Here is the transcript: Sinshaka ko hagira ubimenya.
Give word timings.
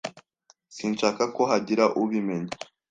Sinshaka 0.75 1.23
ko 1.35 1.41
hagira 1.51 1.83
ubimenya. 2.01 2.53